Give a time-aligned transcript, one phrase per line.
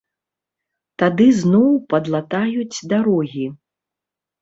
[1.01, 3.47] Тады зноў падлатаюць дарогі.